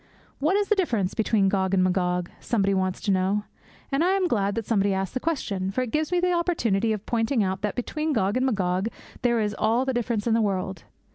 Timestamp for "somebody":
2.39-2.73, 4.65-4.95